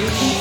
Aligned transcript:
Thank 0.00 0.34
you. 0.34 0.39